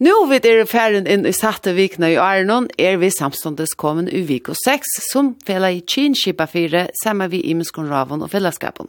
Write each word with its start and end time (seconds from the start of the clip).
Nu 0.00 0.12
vid 0.30 0.46
er 0.48 0.64
färden 0.64 1.04
inn 1.04 1.26
i 1.28 1.32
satte 1.36 1.74
vikna 1.76 2.08
i 2.08 2.14
Arnon 2.16 2.70
er 2.80 2.94
vi 2.96 3.10
samståndes 3.12 3.74
kommet 3.76 4.08
i 4.16 4.22
viko 4.24 4.54
6 4.56 4.94
som 5.10 5.34
fela 5.44 5.68
i 5.76 5.82
kinskipa 5.84 6.46
4 6.48 6.86
sammen 7.02 7.28
vi 7.28 7.42
i 7.44 7.52
muskon 7.52 7.90
ravon 7.90 8.24
og 8.24 8.30
fellesskapen. 8.32 8.88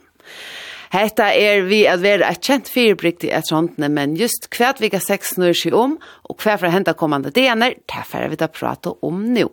Hetta 0.94 1.26
er 1.36 1.66
vi 1.68 1.82
at 1.84 2.00
vera 2.00 2.30
et 2.32 2.40
kjent 2.40 2.70
fyrirbrykt 2.72 3.26
i 3.28 3.32
et 3.36 3.52
rondene, 3.52 3.90
men 3.92 4.14
just 4.16 4.48
hvert 4.56 4.80
vika 4.80 5.02
6 5.04 5.34
snur 5.34 5.52
seg 5.52 5.76
om, 5.76 5.98
og 6.32 6.40
hver 6.40 6.56
fra 6.62 6.70
henta 6.72 6.94
kommande 6.96 7.28
dener, 7.36 7.76
derfor 7.92 8.24
er 8.24 8.32
vi 8.32 8.40
da 8.40 8.48
prata 8.48 8.94
om 9.04 9.20
nå. 9.34 9.50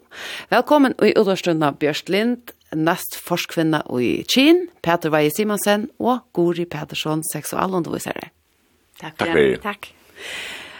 Velkommen 0.55 0.95
i 1.03 1.11
utårstunna 1.11 1.73
Bjørst 1.81 2.07
Lind, 2.07 2.53
nest 2.71 3.19
forskvinna 3.19 3.83
i 3.99 4.13
Kien, 4.31 4.69
Peter 4.79 5.11
Veie 5.11 5.35
Simonsen 5.35 5.89
og 5.99 6.23
Gori 6.31 6.63
Petersson, 6.71 7.25
seksualundervisere. 7.33 8.31
Takk 9.03 9.19
for 9.19 9.27
Takk. 9.27 9.35
For. 9.35 9.67
Takk. 9.67 9.91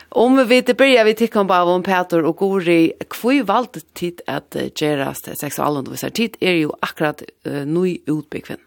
Om 0.10 0.38
vi 0.38 0.44
vet 0.44 0.78
börjar 0.78 1.06
vi 1.06 1.14
tycker 1.14 1.44
bara 1.44 1.64
om 1.64 1.84
Peter 1.84 2.24
och 2.24 2.36
Gori, 2.36 2.94
kvui 3.10 3.42
valt 3.42 3.94
tid 3.94 4.22
att 4.28 4.56
gerast 4.76 5.38
sexualundervisar 5.40 6.10
tid 6.10 6.38
är 6.40 6.52
ju 6.52 6.70
akkurat 6.80 7.24
uh, 7.48 7.66
ny 7.66 7.98
utbyggven. 8.06 8.58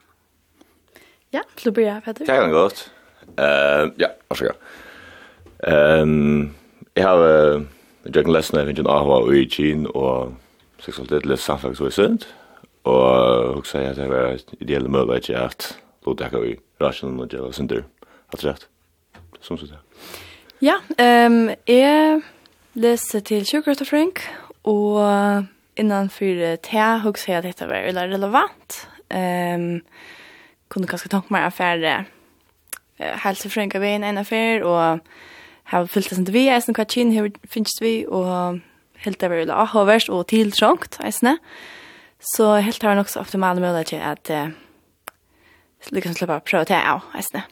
Ja, 1.31 1.43
så 1.57 1.71
börjar 1.71 2.01
Peter. 2.01 2.27
Det 2.27 2.37
kan 2.37 2.51
gott. 2.51 2.91
Eh, 3.37 3.91
ja, 3.97 4.09
varsågod. 4.29 4.55
Ehm, 5.59 6.51
jag 6.95 7.09
har 7.09 7.29
uh, 7.29 7.63
jag 8.03 8.25
kan 8.25 8.33
läsa 8.33 8.57
när 8.57 8.75
jag 8.77 8.85
har 8.85 9.05
varit 9.05 9.47
i 9.47 9.51
Kina 9.51 9.89
och 9.89 10.33
sexualitet 10.79 11.25
läst 11.25 11.45
samfällt 11.45 11.79
så 11.79 11.91
sent. 11.91 12.27
Och 12.83 13.57
också 13.57 13.79
att 13.79 13.97
det 13.97 14.09
var 14.09 14.39
ideellt 14.59 14.91
möjligt 14.91 15.31
att 15.31 15.79
låta 16.05 16.25
det 16.25 16.37
här 16.37 16.45
i 16.47 16.59
rationen 16.79 17.21
och 17.21 17.29
det 17.29 17.41
var 17.41 17.53
synder. 17.53 17.85
Allt 18.27 18.45
rätt. 18.45 18.69
Som 19.41 19.59
sådär. 19.59 19.79
Ja, 20.65 20.81
um, 20.99 21.51
jag 21.65 22.23
läser 22.73 23.21
till 23.21 23.47
Sugar 23.47 23.85
Frank, 23.85 24.21
och 24.63 24.99
innanfor 25.75 26.57
te 26.57 26.79
hugsa 26.79 27.33
jag 27.33 27.45
detta 27.45 27.67
var 27.67 27.75
eller 27.75 28.09
relevant. 28.09 28.89
Um, 29.11 29.81
kunde 30.69 30.89
kanske 30.89 31.09
tanke 31.09 31.33
mig 31.33 31.45
affär 31.45 32.07
eh 32.99 33.07
hälsa 33.07 33.49
Frank 33.49 33.75
vi 33.75 33.89
en 33.89 34.19
affär 34.19 34.63
och 34.63 34.99
har 35.65 35.87
fyllt 35.87 36.11
det 36.11 36.17
inte 36.17 36.33
vi, 36.33 36.49
är 36.49 36.73
hva 36.73 36.85
kyn 36.85 37.11
hur 37.11 37.33
finns 37.49 37.79
vi, 37.81 38.07
och 38.07 38.61
helt 38.97 39.19
det 39.19 39.29
var 39.29 39.71
och 39.71 40.01
till 40.01 40.11
og 40.11 40.27
tiltrångt, 40.27 40.99
eisen. 41.01 41.39
Så 42.21 42.55
helt 42.55 42.83
har 42.83 43.01
också 43.01 43.21
nok 43.21 43.29
så 43.29 43.39
möjlighet 43.39 43.93
att 43.93 44.31
eh 44.31 44.49
lyckas 45.91 45.91
släppa 45.91 45.95
liksom 45.97 46.15
slipper 46.15 46.37
å 46.37 46.41
prøve 46.41 46.65
til 46.65 46.77
av, 46.77 47.01
eisen. 47.15 47.43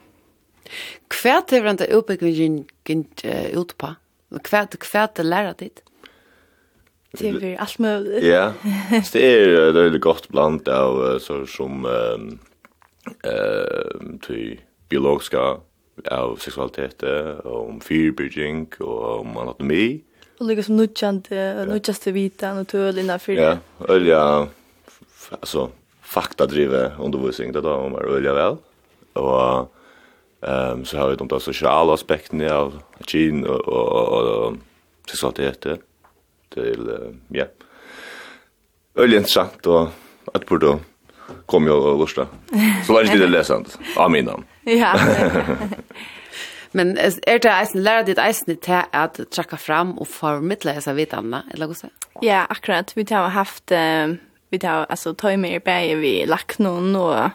Hva 1.09 1.41
til 1.49 2.67
gint 2.91 3.25
ut 3.55 3.75
på. 3.79 3.95
Kvært 4.47 4.77
kvært 4.83 5.23
læra 5.25 5.55
dit. 5.59 5.81
Det 7.19 7.31
er 7.43 7.57
alt 7.59 7.81
mulig. 7.83 8.23
Ja. 8.23 8.53
Det 9.13 9.23
er 9.25 9.73
det 9.75 9.87
er 9.87 9.99
godt 9.99 10.29
bland 10.31 10.69
av 10.69 11.19
så 11.23 11.43
som 11.51 11.87
eh 11.87 12.39
til 14.23 14.61
biologiska 14.89 15.61
av 16.11 16.37
sexualitet 16.41 17.03
og 17.45 17.69
om 17.69 17.81
fyrbyrging 17.81 18.69
og 18.81 19.21
om 19.21 19.37
anatomi. 19.43 20.01
Og 20.41 20.49
lukka 20.49 20.65
som 20.65 20.79
nutjante, 20.79 21.67
nutjaste 21.69 22.15
vita, 22.17 22.55
naturlig 22.57 23.05
fyrir. 23.21 23.43
Ja, 23.43 23.59
ølja, 23.93 24.23
altså, 25.37 25.69
faktadrive 26.01 26.95
undervisning, 26.99 27.53
det 27.53 27.63
da, 27.67 27.77
om 27.77 27.95
er 27.99 28.09
ølja 28.09 28.33
vel. 28.33 28.57
Og 29.21 29.69
Ehm 30.43 30.85
så 30.85 30.99
har 30.99 31.11
vi 31.11 31.17
de 31.17 31.41
sociala 31.41 31.95
aspekterna 31.95 32.55
av 32.55 32.83
Kina 33.07 33.49
och 33.49 33.69
och 33.69 34.47
och 34.47 34.57
så 35.07 35.29
att 35.29 35.35
det 35.35 35.63
till 36.55 36.91
ja. 37.29 37.45
Öl 38.95 39.15
intressant 39.15 39.67
och 39.67 39.89
att 40.33 40.47
på 40.47 40.57
då 40.57 40.79
kom 41.47 41.67
jag 41.67 41.85
och 41.85 41.99
lusta. 41.99 42.27
Så 42.87 42.93
lär 42.93 43.13
vi 43.13 43.19
det 43.19 43.27
läsant. 43.27 43.79
Amen. 43.97 44.45
Ja. 44.65 45.01
Men 46.73 46.99
er 46.99 47.39
det 47.43 47.51
eisen, 47.51 47.83
lærer 47.83 48.05
ditt 48.07 48.19
eisen 48.23 48.57
til 48.63 48.85
at 48.95 49.19
trakka 49.35 49.57
fram 49.59 49.97
og 49.99 50.07
formidle 50.07 50.77
disse 50.77 50.95
vitanene, 50.95 51.43
eller 51.51 51.67
hva 51.67 51.75
sier? 51.75 51.91
Ja, 52.23 52.45
akkurat. 52.51 52.93
Vi 52.95 53.05
har 53.11 53.29
haft, 53.35 53.71
vi 54.51 54.61
har, 54.63 54.87
altså, 54.87 55.13
tøymer 55.13 55.57
i 55.57 55.59
bæg, 55.59 55.97
vi 55.99 56.13
lagt 56.31 56.61
noen 56.63 56.95
og 56.95 57.33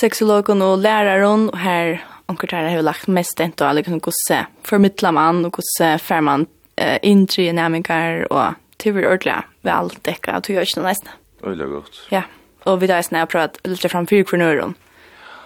sexologen 0.00 0.62
och 0.62 0.78
läraren 0.78 1.48
och 1.48 1.58
här 1.58 2.04
onkel 2.26 2.48
där 2.50 2.76
har 2.76 2.82
lagt 2.82 3.06
mest 3.06 3.40
inte 3.40 3.66
alla 3.66 3.72
liksom 3.72 3.98
gosse 3.98 4.46
förmittla 4.62 5.12
man 5.12 5.44
och 5.44 5.58
se 5.78 5.98
fär 5.98 6.20
man 6.20 6.46
eh, 6.76 6.98
intri 7.02 7.46
dynamiker 7.46 8.32
och 8.32 8.52
tyvärr 8.76 9.12
ordla 9.12 9.44
väl 9.60 9.90
täcka 9.90 10.32
att 10.32 10.48
jag 10.48 10.62
inte 10.62 10.82
nästan. 10.82 11.12
Öle 11.42 11.64
gott. 11.64 12.06
Ja. 12.10 12.22
Och 12.62 12.82
vi 12.82 12.86
där 12.86 13.02
snä 13.02 13.26
prat 13.26 13.58
lite 13.64 13.88
fram 13.88 14.06
för 14.06 14.22
kvinnor. 14.22 14.74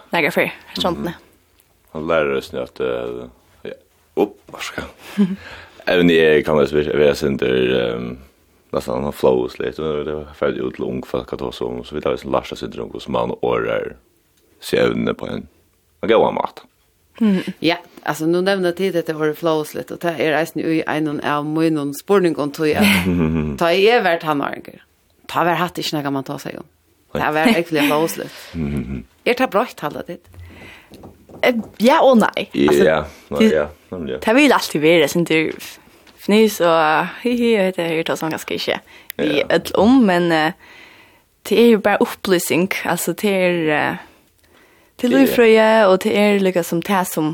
Lägga 0.09 0.31
för 0.31 0.51
sånt 0.73 0.97
mm. 0.97 1.11
Han 1.91 2.07
lærer 2.07 2.37
oss 2.37 2.51
nu 2.51 2.59
uh, 2.59 3.25
ja, 3.61 3.71
upp 4.13 4.37
varsågod. 4.45 4.89
Även 5.85 6.07
det 6.07 6.45
kan 6.45 6.55
man 6.55 6.65
vara 6.65 6.83
vi 6.83 7.03
där 7.03 7.13
center 7.13 7.93
um, 7.95 8.17
nästan 8.69 9.03
han 9.03 9.13
flows 9.13 9.59
lite 9.59 9.81
och 9.81 10.05
det 10.05 10.15
var 10.15 10.25
färdigt 10.33 10.63
ut 10.63 10.79
långt 10.79 11.07
för 11.07 11.19
att 11.19 11.39
ta 11.39 11.51
så 11.51 11.83
så 11.83 11.95
vi 11.95 12.01
där 12.01 12.43
så 12.43 12.55
syndrom 12.55 12.89
hos 12.89 13.07
man 13.07 13.31
och 13.31 13.57
är 13.57 13.95
se 14.61 15.13
på 15.13 15.27
en, 15.27 15.47
en 16.01 16.09
god 16.09 16.33
mat. 16.33 16.63
Ja, 17.59 17.77
alltså 18.03 18.25
nu 18.25 18.41
nämnde 18.41 18.71
tid 18.71 18.95
att 18.95 19.05
det 19.05 19.13
var 19.13 19.33
flowslet 19.33 19.91
och 19.91 19.99
det 19.99 20.09
är 20.09 20.47
jo 20.55 20.69
i 20.69 20.83
en 20.87 21.21
av 21.21 21.45
munnen 21.45 21.93
spårning 21.93 22.35
och 22.35 22.53
tog 22.53 22.67
jeg. 22.75 22.85
Ta 23.57 23.71
i 23.71 23.89
evert 23.89 24.23
han 24.23 24.41
har 24.41 24.57
Ta 25.27 25.43
var 25.43 25.55
hatt 25.55 25.77
ikke 25.77 25.95
noe 25.95 26.11
man 26.11 26.23
tar 26.23 26.37
sig 26.37 26.57
om. 26.57 26.65
Det 27.13 27.19
var 27.19 27.31
verkligen 27.31 27.89
litt. 28.17 28.31
Er 29.25 29.33
tar 29.33 29.47
bra 29.47 29.65
talat 29.75 30.07
det. 30.07 30.19
Ja 31.77 32.01
och 32.01 32.17
nej. 32.17 32.49
Ja, 32.51 33.05
ja, 33.29 33.69
ja. 33.89 34.17
Det 34.25 34.33
vill 34.33 34.51
alltid 34.51 34.81
vara 34.81 35.07
sen 35.07 35.23
du 35.23 35.51
fnys 36.17 36.59
och 36.59 37.05
hihi 37.21 37.71
det 37.75 37.79
är 37.79 38.03
det 38.03 38.17
som 38.17 38.29
ganska 38.29 38.53
inte. 38.53 38.79
Vi 39.15 39.43
ett 39.49 39.71
om 39.71 40.05
men 40.05 40.29
det 41.41 41.61
är 41.61 41.67
ju 41.67 41.77
bara 41.77 41.97
upplysning 41.97 42.69
alltså 42.85 43.13
det 43.13 43.29
är 43.29 43.97
Til 45.01 45.15
Løyfrøye, 45.15 45.87
og 45.89 45.99
til 46.03 46.13
er 46.17 46.41
lykka 46.41 46.63
som 46.63 46.81
det 46.85 47.05
som 47.09 47.33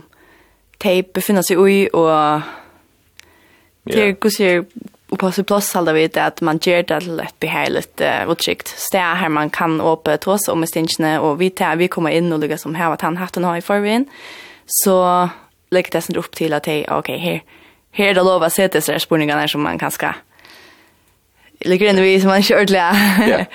de 0.84 1.02
befinner 1.04 1.44
seg 1.44 1.60
i, 1.68 1.80
og 1.92 2.46
det 3.88 3.98
yeah. 3.98 4.16
hvordan 4.16 4.68
og 5.08 5.20
på 5.22 5.30
sin 5.32 5.46
plass 5.48 5.72
halda 5.76 5.94
vi 5.96 6.08
det 6.08 6.20
at 6.20 6.42
man 6.44 6.60
gjør 6.60 6.82
det 6.84 7.00
til 7.06 7.20
et 7.24 7.36
beheiligt 7.40 8.02
uh, 8.04 8.28
og 8.28 8.38
trygt 8.44 8.74
sted 8.76 9.00
her 9.00 9.30
man 9.32 9.50
kan 9.50 9.80
åpe 9.82 10.18
tås 10.18 10.50
om 10.52 10.66
stingene, 10.68 11.20
og 11.22 11.40
vi, 11.40 11.50
tar, 11.50 11.78
vi 11.80 11.88
kommer 11.88 12.12
inn 12.12 12.32
og 12.34 12.42
lukker 12.44 12.60
som 12.60 12.76
her 12.76 12.92
at 12.92 13.06
han 13.06 13.18
hatt 13.18 13.36
den 13.36 13.48
har 13.48 13.58
i 13.58 13.64
forveien, 13.64 14.08
så 14.68 15.30
legger 15.72 15.96
det 15.96 16.04
sånn 16.04 16.20
opp 16.20 16.36
til 16.36 16.56
at 16.56 16.68
hei, 16.68 16.82
ok, 16.92 17.14
her, 17.24 17.40
her 17.96 18.12
er 18.12 18.18
det 18.20 18.26
lov 18.28 18.44
å 18.44 18.52
se 18.52 18.68
til 18.68 18.84
seg 18.84 19.00
spørningene 19.04 19.48
som 19.48 19.64
man 19.64 19.80
kan 19.80 19.94
skal 19.96 20.20
Eller 21.60 21.76
grejen 21.76 22.02
vi 22.02 22.22
som 22.22 22.30
man 22.30 22.44
kör 22.44 22.66
till 22.66 23.46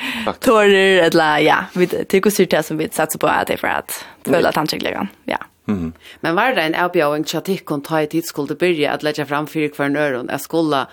tårar 0.40 0.68
eller 0.68 1.38
ja, 1.38 1.64
vi 1.74 1.86
tycker 1.86 2.30
sig 2.30 2.46
det 2.46 2.62
som 2.62 2.78
vi 2.78 2.88
satsar 2.92 3.18
på 3.18 3.26
att 3.26 3.46
det 3.46 3.56
för 3.56 3.68
att 3.68 4.04
följa 4.24 4.48
att 4.48 4.56
han 4.56 4.66
tycker 4.66 5.08
Ja. 5.24 5.38
Mm. 5.68 5.92
Men 6.20 6.34
var 6.34 6.54
det 6.54 6.62
en 6.62 6.74
avbjöring 6.74 7.24
til 7.28 7.36
at 7.36 7.48
jeg 7.48 7.64
kunne 7.64 7.84
ta 7.84 7.98
i 7.98 8.06
tid 8.06 8.22
skulle 8.26 8.54
begynne 8.54 8.90
at 8.90 9.02
lägga 9.02 9.24
fram 9.24 9.46
fire 9.46 9.70
hver 9.76 9.86
en 9.86 9.96
öron 9.96 10.30
att 10.30 10.42
skulle 10.42 10.86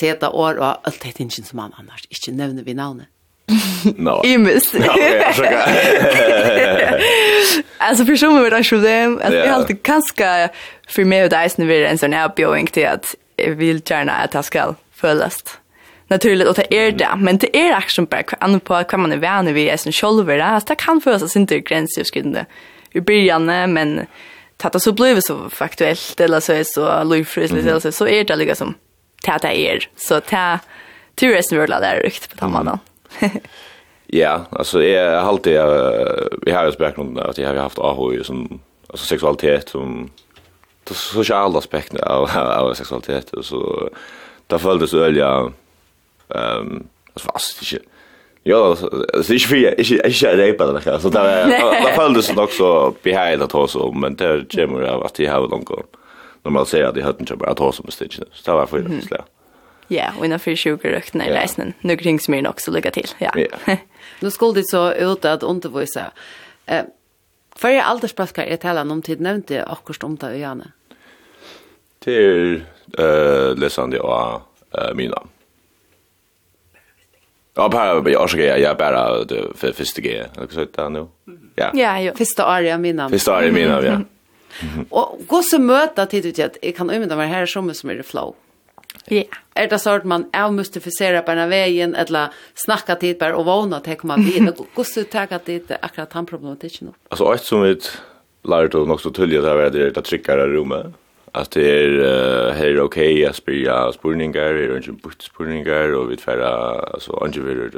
sätta 0.00 0.30
år 0.30 0.58
og 0.58 0.76
alt 0.84 1.02
det 1.02 1.20
inte 1.20 1.42
som 1.42 1.56
man 1.56 1.72
annars 1.78 2.06
ikke 2.10 2.36
nämner 2.36 2.62
vi 2.62 2.72
namnet. 2.74 3.06
No. 3.96 4.22
Imus. 4.24 4.74
Alltså 7.78 8.04
för 8.04 8.16
som 8.16 8.42
det 8.42 8.50
där 8.50 8.62
skulle 8.62 9.04
dem, 9.04 9.20
att 9.22 9.32
vi 9.32 9.48
alltid 9.48 9.82
kaska 9.82 10.48
för 10.88 11.04
mig 11.04 11.24
och 11.24 11.30
dig 11.30 11.50
när 11.56 11.66
vi 11.66 11.82
är 11.82 11.84
en 11.84 11.98
sån 11.98 12.12
här 12.12 12.24
avbjöring 12.24 12.66
till 12.66 12.86
att 12.86 13.14
vi 13.36 13.54
vill 13.54 13.80
gärna 13.86 14.12
att 14.12 14.32
det 14.32 14.42
ska 14.42 14.74
följas 14.94 15.42
naturligt 16.08 16.48
och 16.48 16.54
det 16.54 16.74
är 16.74 16.92
det. 16.92 17.08
Men 17.16 17.36
det 17.36 17.56
är 17.56 17.72
action 17.72 18.04
back 18.04 18.30
an 18.40 18.60
på 18.60 18.84
kan 18.84 19.00
man 19.00 19.20
vara 19.20 19.42
vi 19.42 19.70
är 19.70 19.76
sen 19.76 19.92
själva 19.92 20.44
alltså 20.44 20.68
det 20.68 20.74
kan 20.74 21.00
föras 21.00 21.22
oss 21.22 21.36
inte 21.36 21.60
gränser 21.60 22.04
i 22.92 23.00
början 23.00 23.46
men 23.46 24.06
tatta 24.56 24.80
så 24.80 24.92
blev 24.92 25.20
så 25.20 25.50
faktuellt 25.50 26.20
eller 26.20 26.40
så 26.40 26.52
är 26.52 26.64
så 26.64 27.04
lufrys 27.04 27.52
eller 27.52 27.80
så 27.80 27.92
så 27.92 28.08
är 28.08 28.24
det 28.24 28.36
liksom 28.36 28.74
tata 29.22 29.52
är. 29.52 29.88
Så 29.96 30.20
ta 30.20 30.58
turism 31.14 31.58
vill 31.58 31.70
där 31.70 32.00
rykt 32.04 32.30
på 32.30 32.36
tamman 32.36 32.78
Ja, 34.06 34.46
alltså 34.50 34.82
jag 34.82 35.20
har 35.20 35.28
alltid 35.28 35.52
jag 35.52 36.54
har 36.54 36.66
ju 36.66 36.72
bakgrund 36.78 37.18
att 37.18 37.38
jag 37.38 37.48
har 37.48 37.54
haft 37.54 37.78
AHI 37.78 38.24
som 38.24 38.60
alltså 38.88 39.06
sexualitet 39.06 39.68
som 39.68 40.10
det 40.84 40.94
sociala 40.94 41.58
aspekten 41.58 42.00
av 42.02 42.30
av 42.36 42.74
sexualitet 42.74 43.30
och 43.30 43.44
så 43.44 43.90
där 44.46 44.58
följdes 44.58 44.94
öliga 44.94 45.52
Ehm 46.34 46.88
så 47.16 47.24
fast 47.32 47.72
inte. 47.72 47.84
Ja, 48.42 48.76
det 48.80 49.28
är 49.28 49.32
inte 49.32 49.46
för 49.48 49.56
jag 49.56 49.78
är 49.78 50.08
inte 50.08 50.36
repa 50.36 50.72
det 50.72 50.80
här. 50.84 50.98
Så 50.98 51.08
där 51.08 51.46
där 51.46 51.94
följdes 51.94 52.28
det 52.28 52.40
också 52.42 52.94
behind 53.02 53.42
att 53.42 53.54
oss 53.54 53.76
om 53.76 54.00
men 54.00 54.16
det 54.16 54.54
gemmer 54.54 54.82
av 54.82 55.04
att 55.04 55.14
det 55.14 55.26
har 55.26 55.48
långt 55.48 55.64
gått. 55.64 55.96
Normalt 56.42 56.68
säger 56.68 56.92
det 56.92 57.02
hade 57.02 57.18
inte 57.20 57.36
bara 57.36 57.50
att 57.50 57.58
ha 57.58 57.72
som 57.72 57.90
stitch. 57.90 58.18
Så 58.32 58.50
där 58.50 58.58
var 58.58 58.66
för 58.66 58.78
det. 58.78 59.02
så. 59.08 59.16
Ja, 59.88 60.12
och 60.18 60.24
innan 60.24 60.38
för 60.38 60.54
20 60.54 60.88
rökna 60.88 61.26
i 61.26 61.30
reisen. 61.30 61.72
Nu 61.80 61.96
kring 61.96 62.20
mig 62.28 62.48
också 62.48 62.70
lycka 62.70 62.90
till. 62.90 63.08
Ja. 63.18 63.30
Nu 64.20 64.30
skulle 64.30 64.54
det 64.54 64.68
så 64.68 64.92
ut 64.92 65.24
att 65.24 65.42
undervisa. 65.42 66.10
Eh 66.66 66.84
Hva 67.56 67.70
er 67.72 67.86
aldersbøkker 67.88 68.44
jeg 68.50 68.60
taler 68.60 68.90
om 68.90 69.02
tid 69.02 69.20
nevnte 69.20 69.62
akkurat 69.64 70.04
om 70.04 70.16
det 70.16 70.36
Janne. 70.38 70.72
Till 72.04 72.62
eh 72.98 73.56
läsande 73.56 74.00
och 74.00 74.42
eh 74.74 74.94
mina. 74.94 74.94
mine. 74.94 75.35
Ja, 77.56 77.68
bara 77.68 78.10
jag 78.10 78.30
ska 78.30 78.58
jag 78.58 78.76
bara 78.76 79.26
för 79.54 79.72
första 79.72 80.00
grejen. 80.00 80.28
Jag 80.36 80.52
ska 80.52 80.66
ta 80.66 80.88
nu. 80.88 81.06
Ja. 81.54 81.70
Ja, 81.74 82.00
ja. 82.00 82.12
Första 82.16 82.56
året 82.56 82.80
mina. 82.80 83.08
Första 83.08 83.36
året 83.36 83.54
mina, 83.54 83.82
ja. 83.82 84.00
Och 84.90 85.20
gå 85.26 85.42
så 85.42 85.58
möta 85.58 86.06
tid 86.06 86.26
ut 86.26 86.38
att 86.38 86.56
jag 86.62 86.76
kan 86.76 86.90
undra 86.90 87.16
mig 87.16 87.28
här 87.28 87.46
som 87.46 87.74
som 87.74 87.90
är 87.90 87.94
det 87.94 88.02
flow. 88.02 88.34
Ja. 89.04 89.22
Är 89.54 89.68
det 89.68 89.78
så 89.78 89.90
att 89.90 90.04
man 90.04 90.28
är 90.32 90.50
mystificerar 90.50 91.22
på 91.22 91.34
den 91.34 91.48
vägen 91.48 91.94
eller 91.94 92.28
snacka 92.54 92.96
tid 92.96 93.18
bara 93.18 93.36
och 93.36 93.44
våna 93.44 93.76
att 93.76 93.98
komma 93.98 94.16
vid 94.16 94.48
och 94.48 94.66
gå 94.74 94.84
så 94.84 95.04
ta 95.04 95.26
det 95.44 95.70
är 95.70 95.78
akkurat 95.82 96.12
han 96.12 96.26
problematiken. 96.26 96.92
Alltså 97.08 97.34
ett 97.34 97.44
som 97.44 97.62
vi 97.62 97.80
lärde 98.42 98.78
oss 98.78 99.02
så 99.02 99.10
tydligt 99.10 99.44
att 99.44 99.72
det 99.72 99.82
är 99.82 99.90
det 99.90 100.02
tryckare 100.02 100.46
rummet 100.46 100.86
att 101.36 101.50
det 101.50 101.70
är 101.70 101.88
uh, 101.88 102.52
här 102.52 102.66
är 102.66 102.80
okej 102.80 103.14
okay, 103.14 103.26
att 103.26 103.36
spela 103.36 103.92
spurningar 103.92 104.40
eller 104.40 104.76
inte 104.76 104.92
bort 104.92 105.22
spurningar 105.22 105.94
och 105.94 106.10
vi 106.10 106.16
tvära 106.16 106.48
alltså 106.94 107.16
angevirer 107.16 107.70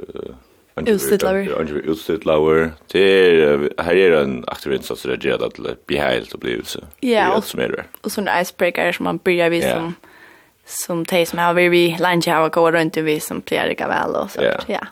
Angevirer 0.75 1.83
utstidlaver 1.91 2.71
det 2.93 3.01
är 3.01 3.71
här 3.79 3.97
är 3.97 4.23
en 4.23 4.45
aktiv 4.47 4.73
insats 4.73 5.03
där 5.03 5.17
det 5.17 5.35
att 5.35 5.55
det 5.55 5.87
blir 5.87 5.99
helt 5.99 6.35
upplevelse 6.35 6.81
ja 7.01 7.37
och 7.37 7.45
som 7.45 7.61
är 7.61 7.69
det 7.69 7.85
och 8.01 8.13
sådana 8.13 8.41
icebreaker 8.41 8.93
som 8.93 9.05
man 9.05 9.19
börjar 9.25 9.51
vid 9.51 9.65
som 9.65 9.95
som 10.65 11.05
de 11.05 11.27
som 11.27 11.39
har 11.39 11.55
vi 11.55 11.97
lunch 12.01 12.29
har 12.29 12.49
gått 12.49 12.75
runt 12.75 12.97
vi 12.97 13.21
som 13.21 13.41
plejer 13.41 13.75
det 13.79 13.87
väl 13.87 14.15
och 14.15 14.31
så 14.31 14.43
ja. 14.67 14.87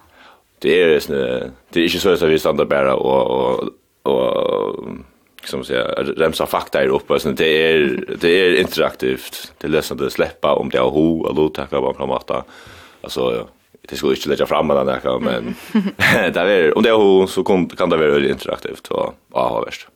Det 0.59 0.83
är 0.83 1.01
det 1.71 1.81
är 1.81 1.85
inte 1.85 1.99
så 1.99 2.11
att 2.11 2.23
vi 2.23 2.39
stannar 2.39 2.65
bara 2.65 2.95
och 2.95 3.31
och 3.31 3.69
och 4.03 4.85
som 5.49 5.65
säger 5.65 6.05
remsa 6.17 6.47
fakta 6.47 6.83
är 6.83 6.89
uppe. 6.89 7.21
Så 7.21 7.31
det 7.31 7.45
är 7.47 8.05
det 8.21 8.29
är 8.29 8.61
interaktivt. 8.61 9.53
Det 9.59 9.69
läser 9.69 9.95
det 9.95 10.11
släppa 10.11 10.55
om 10.55 10.71
det 10.71 10.79
har 10.79 10.91
ho 10.91 11.21
och 11.21 11.35
låta 11.35 11.67
bara 11.71 12.07
vara 12.07 12.45
alltså 13.01 13.49
det 13.89 13.97
skulle 13.97 14.15
inte 14.15 14.29
lägga 14.29 14.47
fram 14.47 14.69
den 14.69 14.87
där 14.87 15.19
men 15.19 15.55
där 16.33 16.47
är 16.47 16.77
om 16.77 16.83
det 16.83 16.91
har 16.91 16.99
ho 16.99 17.27
så 17.27 17.45
kan 17.45 17.91
det 17.91 17.97
vara 17.97 18.29
interaktivt 18.29 18.89
och 18.89 19.15
ja 19.33 19.49
har 19.49 19.65
värst. 19.65 19.89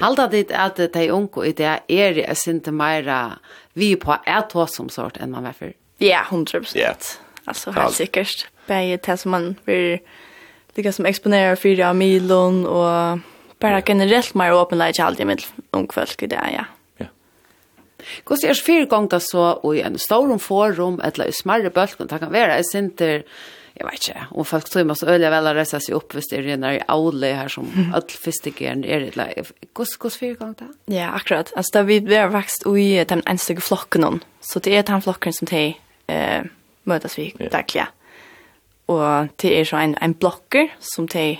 Halda 0.00 0.26
dit 0.28 0.50
at 0.52 0.76
de 0.92 1.10
unko 1.10 1.44
i 1.44 1.52
det 1.56 1.78
er 1.88 2.18
jeg 2.20 2.36
synte 2.36 2.72
meira 2.72 3.38
vi 3.74 3.94
på 3.96 4.16
et 4.26 4.52
hos 4.52 4.76
som 4.76 4.90
sort 4.92 5.16
enn 5.20 5.32
man 5.32 5.46
var 5.48 5.56
før. 5.56 5.72
Ja, 6.00 6.24
hundra 6.28 6.60
prosent. 6.60 7.16
Altså, 7.46 7.72
helt 7.72 7.96
sikkert. 7.96 8.48
Begge 8.68 8.98
det 9.06 9.16
som 9.20 9.30
man 9.30 9.56
vill 9.64 9.98
lika 10.76 10.92
som 10.92 11.06
exponerar 11.06 11.56
för 11.56 11.80
av 11.80 11.96
milon 11.96 12.66
og 12.66 13.20
Bara 13.60 13.82
generellt 13.86 14.34
mer 14.34 14.54
åpenleik 14.56 14.98
alltid 14.98 15.26
med 15.26 15.44
ungfolk 15.76 16.22
i 16.22 16.30
det, 16.30 16.44
ja. 16.54 16.66
Gås 18.24 18.44
er 18.44 18.56
fyra 18.56 18.86
gånger 18.88 19.20
så 19.20 19.46
i 19.74 19.82
en 19.84 19.98
stor 20.00 20.30
forum 20.40 21.00
eller 21.04 21.30
i 21.30 21.36
smarre 21.36 21.72
bølgen, 21.74 22.08
det 22.08 22.20
kan 22.22 22.32
være, 22.32 22.58
jeg 22.60 22.68
synter, 22.70 23.24
jeg 23.76 23.86
vet 23.86 24.08
ikke, 24.08 24.22
om 24.32 24.48
folk 24.48 24.70
tror 24.70 24.86
man 24.88 24.98
så 24.98 25.08
øyelig 25.10 25.32
vel 25.34 25.50
å 25.50 25.54
reise 25.56 25.80
seg 25.84 25.96
opp 25.96 26.16
hvis 26.16 26.30
det 26.30 26.40
er 26.40 26.48
en 26.54 26.66
i 26.70 26.80
aule 26.92 27.32
her 27.36 27.52
som 27.52 27.68
alle 27.90 28.20
fyrstegeren 28.24 28.84
er, 28.84 29.10
eller 29.10 29.52
gås, 29.76 29.94
Hvordan 29.96 30.16
fyra 30.16 30.38
ganger 30.40 30.58
det? 30.62 30.70
Ja, 30.96 31.12
akkurat. 31.16 31.52
Altså, 31.56 31.76
da 31.78 31.84
vi 31.88 32.00
ble 32.04 32.24
vokst 32.32 32.66
i 32.66 32.88
den 33.04 33.24
eneste 33.26 33.56
flokken, 33.60 34.22
så 34.40 34.64
det 34.64 34.76
er 34.76 34.88
den 34.88 35.04
flokken 35.04 35.36
som 35.36 35.50
de 35.52 35.64
eh, 36.08 36.50
møtes 36.88 37.18
vi 37.18 37.30
daglig, 37.40 37.84
ja. 37.84 37.90
Og 38.90 39.30
det 39.38 39.52
er 39.54 39.68
så 39.68 39.78
en, 39.78 39.94
en 40.02 40.16
blokker 40.18 40.72
som 40.82 41.06
de 41.08 41.36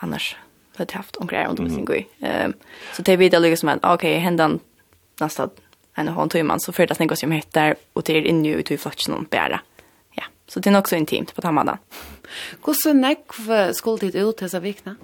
annars 0.00 0.32
det 0.76 0.92
har 0.92 0.98
haft 0.98 1.16
omkring 1.16 1.46
undervisning 1.46 1.88
i. 1.94 2.06
Ehm 2.20 2.52
så 2.92 3.02
det 3.02 3.16
vet 3.16 3.32
jag 3.32 3.42
liksom 3.42 3.68
att 3.68 3.78
okej, 3.82 3.94
okay, 3.94 4.18
händan 4.18 4.60
nästa 5.20 5.48
en 5.94 6.08
och 6.08 6.34
en 6.34 6.46
man 6.46 6.60
så 6.60 6.72
för 6.72 6.86
det 6.86 6.94
snäggas 6.94 7.22
ju 7.22 7.26
med 7.26 7.44
där 7.50 7.74
och 7.92 8.02
det 8.02 8.18
är 8.18 8.22
inne 8.22 8.48
ut 8.48 8.70
i 8.70 8.78
flatsen 8.78 9.14
och 9.14 9.24
bära. 9.24 9.60
Ja, 10.14 10.24
så 10.46 10.60
det 10.60 10.70
är 10.70 10.78
också 10.78 10.96
intimt 10.96 11.34
på 11.34 11.40
tammanna. 11.40 11.78
Hur 12.66 12.72
så 12.72 13.74
skulle 13.74 14.10
det 14.10 14.18
ut 14.18 14.38
dessa 14.38 14.60
vikna? 14.60 14.96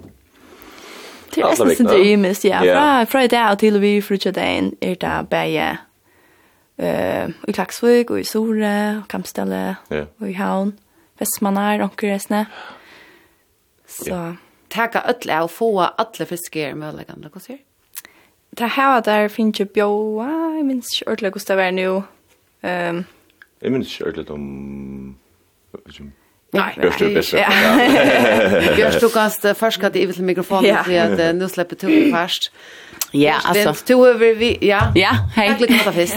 Det 1.35 1.41
är 1.41 1.65
nästan 1.65 1.87
det 1.87 1.99
ju 1.99 2.17
mest, 2.17 2.45
ja. 2.45 2.61
Fra, 2.61 3.07
fra 3.07 3.29
det 3.29 3.57
till 3.57 3.79
vi 3.79 4.03
frutja 4.03 4.33
dagen 4.33 4.77
är 4.81 4.97
det 4.97 5.27
bäge 5.31 5.79
eh 6.77 7.29
i 7.47 7.53
Klaksvik 7.53 8.11
och 8.11 8.21
i 8.21 8.25
Sore 8.25 9.01
och 9.05 9.11
Kampställe 9.11 9.77
och 10.19 10.29
i 10.29 10.33
Havn. 10.33 10.73
och 11.81 11.85
Onkeresne. 11.85 12.47
Så 13.87 14.37
taka 14.71 15.01
öll 15.01 15.31
av 15.31 15.49
få 15.49 15.81
alla 15.81 16.27
fiskar 16.27 16.75
möjliga 16.75 17.05
gamla 17.09 17.29
kusir. 17.29 17.59
Det 18.51 18.67
här 18.67 19.03
där 19.03 19.29
finns 19.29 19.61
ju 19.61 19.65
bjoa, 19.65 20.55
jag 20.57 20.65
minns 20.65 21.03
inte 21.03 21.11
ordentligt 21.11 21.51
hur 21.51 21.57
det 21.57 21.63
var 21.65 21.73
nu. 21.73 21.89
Um, 21.89 23.05
jag 23.61 23.73
minns 23.73 24.01
inte 24.01 24.05
ordentligt 24.05 24.31
om... 24.31 25.19
Liksom, 25.87 26.13
Nej, 26.53 26.79
jag 26.83 26.93
tror 26.93 27.09
det 27.09 27.33
är 27.33 28.79
Jag 28.79 28.93
tror 28.93 29.19
att 29.19 29.43
det 29.43 29.55
först 29.55 29.83
hade 29.83 30.03
evigt 30.03 30.19
mikrofon 30.19 30.65
för 30.85 30.99
att 30.99 31.37
nu 31.37 31.49
släpper 31.49 31.77
tog 31.77 32.13
först. 32.21 32.53
Ja, 33.11 33.35
alltså. 33.45 33.75
Du 33.87 34.09
över 34.09 34.35
vi 34.35 34.59
ja. 34.61 34.93
Ja, 34.95 35.11
hej. 35.37 35.49
Jag 35.49 35.57
klickar 35.57 35.85
på 35.85 35.93
fest. 35.93 36.17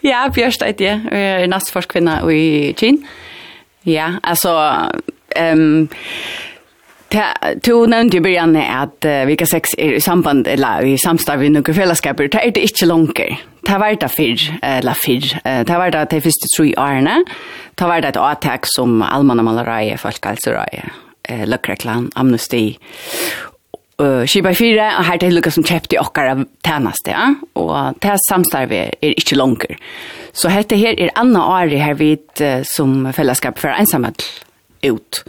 Ja, 0.00 0.30
Björst 0.34 0.62
är 0.62 0.72
det. 0.72 1.40
Eh 1.42 1.48
nästa 1.48 1.72
forskvinna 1.72 2.32
i 2.32 2.74
Chin. 2.76 3.06
Ja, 3.82 4.12
alltså 4.22 4.74
ehm 5.36 5.88
Du 7.08 7.86
nevnte 7.88 8.18
jo 8.18 8.22
början 8.22 8.56
at 8.56 9.04
uh, 9.08 9.24
Vika 9.24 9.46
6 9.48 9.78
er 9.80 9.94
i 9.96 10.00
samband, 10.00 10.46
eller 10.46 10.84
i 10.84 10.98
samstav 11.00 11.40
i 11.40 11.48
noen 11.48 11.64
fellesskaper, 11.64 12.28
det 12.28 12.42
er 12.42 12.52
det 12.52 12.66
ikke 12.68 12.88
langer. 12.90 13.38
Det 13.64 13.78
var 13.80 13.96
det 13.96 14.10
fyr, 14.12 14.42
eller 14.62 14.96
fyr, 14.96 15.24
det 15.44 15.76
var 15.80 15.92
det 15.92 16.04
de 16.12 16.20
første 16.24 16.48
tre 16.52 16.70
årene, 16.76 17.22
det 17.78 17.88
var 17.88 18.02
det 18.02 18.12
et 18.12 18.20
avtak 18.20 18.68
som 18.68 19.00
Alman 19.04 19.40
og 19.40 19.48
Malerøye, 19.48 19.96
Folkehalserøye, 20.00 20.90
uh, 21.32 21.44
Løkrekland, 21.48 22.10
Amnesty, 22.16 22.76
uh, 24.02 24.24
Kiba 24.28 24.52
4, 24.52 24.88
og 24.98 25.08
her 25.08 25.20
til 25.22 25.36
lukka 25.36 25.52
som 25.54 25.64
kjøpte 25.64 26.00
okkar 26.02 26.32
av 26.34 26.44
tjeneste, 26.66 27.14
ja? 27.16 27.30
og 27.56 28.02
det 28.04 28.18
samstarvet 28.26 29.00
er 29.00 29.16
ikke 29.16 29.38
langer. 29.40 29.80
Så 30.36 30.52
dette 30.52 30.76
her 30.76 30.98
er 31.00 31.14
anna 31.16 31.46
året 31.56 31.80
her 31.80 31.96
vidt 31.96 32.44
uh, 32.44 32.60
som 32.68 33.08
fellesskap 33.16 33.60
for 33.60 33.72
ensamhet, 33.72 34.28
ut 34.86 35.22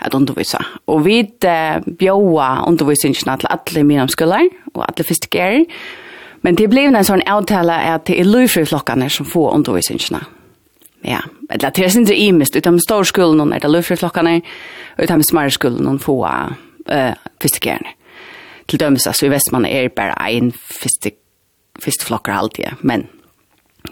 at 0.00 0.14
undervisa. 0.14 0.58
Og 0.86 1.04
vi 1.04 1.20
uh, 1.22 1.82
bjóa 1.98 2.66
undervisningene 2.68 3.38
til 3.40 3.50
alle 3.50 3.82
mine 3.82 3.86
minnomskolar 3.88 4.48
og 4.74 4.84
alle 4.88 5.06
fyrstegjere. 5.06 5.64
Men 6.42 6.58
det 6.58 6.70
blev 6.70 6.92
en 6.92 7.06
sånn 7.06 7.24
avtale 7.26 7.74
at 7.94 8.06
det 8.06 8.20
er 8.20 8.28
løyfriflokkene 8.28 9.08
som 9.10 9.26
får 9.26 9.54
undervisningene. 9.54 10.22
Ja, 11.06 11.20
eller 11.50 11.70
det 11.70 11.84
er 11.84 11.92
sin 11.92 12.06
det 12.06 12.16
imest. 12.18 12.56
Utom 12.56 12.78
storskolen 12.82 13.52
er 13.52 13.62
det 13.62 13.70
løyfriflokkene, 13.70 14.40
utom 15.02 15.22
smarskolen 15.22 16.00
får 16.02 16.26
uh, 16.26 17.14
fyrstegjerne. 17.42 17.94
Til 18.66 18.80
dømes, 18.82 19.06
altså 19.06 19.26
i 19.26 19.30
Vestmann 19.30 19.64
er 19.64 19.92
bare 19.94 20.16
en 20.34 20.50
fyrstegjerne 20.52 21.22
fyrstflokkar 21.82 22.32
alltid, 22.32 22.80
men 22.80 23.06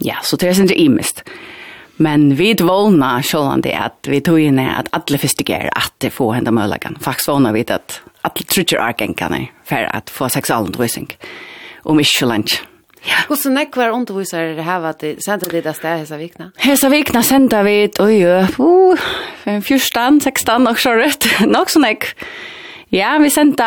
ja, 0.00 0.16
så 0.22 0.36
det 0.40 0.48
er 0.48 0.56
sin 0.56 0.68
det 0.68 0.78
imest. 0.80 1.22
Ja 1.26 1.53
Men 1.96 2.34
vi 2.34 2.54
dvåna 2.58 3.22
sjålan 3.22 3.62
det 3.62 3.74
at 3.78 4.08
vi 4.10 4.20
tog 4.20 4.40
in 4.40 4.58
at 4.58 4.88
alle 4.92 5.18
fystiger 5.18 5.68
at 5.70 5.92
det 6.02 6.10
får 6.10 6.32
hända 6.40 6.50
møllagan. 6.50 6.98
Faktisk 7.00 7.28
vålna 7.28 7.52
vi 7.54 7.62
at 7.68 8.00
alle 8.24 8.46
trutjer 8.50 8.82
arkenkarna 8.82 9.46
for 9.64 9.86
at 9.90 10.10
få 10.10 10.28
seksualundervisning 10.28 11.12
Om 11.84 12.00
ikke 12.00 12.18
så 12.18 12.26
lenge. 12.26 12.62
Ja. 13.04 13.18
Hvordan 13.28 13.42
så 13.42 13.50
näck 13.52 13.76
var 13.76 13.92
undervisare 13.92 14.54
det 14.56 14.64
her 14.64 14.84
at 14.88 15.00
det 15.00 15.24
sända 15.24 15.46
det 15.52 15.64
der 15.64 15.72
sted 15.76 15.98
hese 16.00 16.16
vikna. 16.16 16.50
Hesa 16.56 16.88
vikna 16.88 17.22
sända 17.22 17.62
vi 17.62 17.90
oj 18.00 18.24
uh, 18.24 18.96
Fem 19.44 19.62
fyrstan, 19.62 20.20
sextan 20.20 20.66
och 20.66 20.78
så 20.78 20.92
rätt. 20.92 21.26
nok 21.46 21.70
så 21.70 21.78
nek. 21.78 22.14
Ja, 22.88 23.18
vi 23.18 23.30
sända 23.30 23.64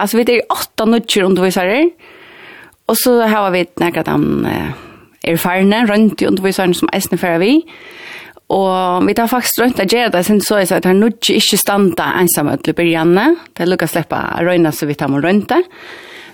altså 0.00 0.16
vi 0.16 0.24
er 0.32 0.42
åtta 0.50 0.84
nødger 0.84 1.24
undervisere, 1.24 1.90
og 2.88 2.96
så 2.96 3.20
har 3.26 3.50
vi 3.50 3.66
några 3.76 4.02
dem 4.02 4.46
uh, 4.46 4.89
erfarne, 5.26 5.84
rundt 5.88 6.22
i 6.22 6.26
underviserne 6.26 6.74
som 6.74 6.88
eisne 6.92 7.18
fyrir 7.20 7.40
vi. 7.42 7.54
Og 8.50 9.06
vi 9.06 9.14
tar 9.14 9.30
faktisk 9.30 9.60
rundt 9.62 9.80
av 9.80 9.86
gjøre 9.90 10.10
det, 10.10 10.24
sen 10.26 10.40
så 10.42 10.58
er 10.58 10.66
det 10.66 10.80
at 10.80 10.88
han 10.90 10.98
nudge 10.98 11.36
ikke 11.38 11.58
standa 11.60 12.08
ensamme 12.18 12.56
til 12.64 12.74
byrjanne. 12.74 13.26
Det 13.54 13.62
er 13.62 13.70
lukka 13.70 13.86
slippa 13.86 14.24
røyna 14.42 14.72
så 14.74 14.88
vi 14.90 14.96
tar 14.98 15.10
med 15.12 15.24
rundt 15.24 15.48
det. 15.52 15.62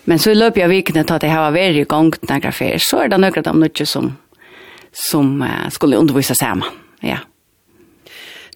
Men 0.08 0.18
så 0.22 0.30
i 0.30 0.38
løpet 0.38 0.64
av 0.64 0.70
vikene 0.70 1.02
til 1.04 1.16
at 1.18 1.26
jeg 1.26 1.34
har 1.34 1.52
vært 1.52 1.80
i 1.80 1.84
gang 1.90 2.12
til 2.14 2.30
nægra 2.30 2.52
fer, 2.54 2.78
så 2.80 3.02
er 3.02 3.08
det 3.12 3.18
nøkra 3.20 3.42
de 3.44 3.52
nudge 3.58 3.86
som, 3.90 4.12
som 4.94 5.42
uh, 5.42 5.66
skulle 5.74 5.98
undervisa 5.98 6.34
sammen. 6.38 6.64
Ja. 7.04 7.18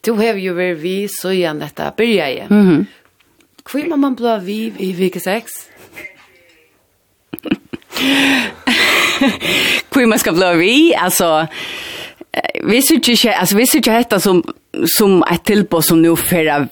Du 0.06 0.14
har 0.16 0.38
jo 0.40 0.54
vært 0.56 0.80
vi 0.80 1.08
så 1.10 1.34
igjen 1.34 1.60
dette 1.60 1.92
byrja 1.96 2.30
i. 2.30 2.46
Mm 2.48 2.68
-hmm. 2.68 2.86
Hvor 3.70 3.88
må 3.88 3.96
man 3.96 4.16
blå 4.16 4.38
vi 4.38 4.72
i 4.78 4.92
vike 4.92 5.20
6? 5.20 5.50
hur 9.94 10.06
man 10.06 10.18
ska 10.18 10.32
bli 10.32 10.54
vi 10.54 10.94
alltså 10.94 11.46
vi 12.64 12.82
tycker 12.82 13.12
inte 13.12 13.36
alltså 13.36 13.56
vi 13.56 13.66
tycker 13.66 13.92
detta 13.92 14.20
som 14.20 14.42
som 14.86 15.22
ett 15.22 15.44
tillbå 15.44 15.82
som 15.82 16.02
nu 16.02 16.16
för 16.16 16.46
att 16.46 16.68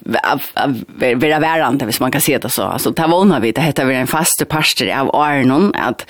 vara 1.21 1.39
värande, 1.39 1.85
hvis 1.85 2.01
man 2.01 2.11
kan 2.11 2.21
se 2.21 2.39
det 2.39 2.51
så. 2.51 2.63
Alltså, 2.63 2.93
ta 2.93 3.07
vana 3.07 3.41
vid, 3.41 3.55
det 3.55 3.61
heter 3.61 3.85
vi 3.85 3.95
en 3.95 4.07
fast 4.07 4.49
pastor 4.49 4.91
av 4.91 5.17
Arnon, 5.17 5.75
att, 5.75 6.07